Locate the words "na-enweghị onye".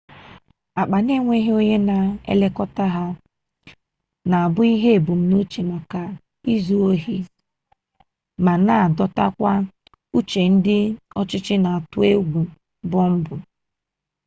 1.05-1.77